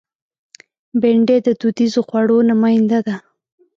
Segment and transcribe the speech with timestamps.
[1.01, 3.15] بېنډۍ د دودیزو خوړو نماینده ده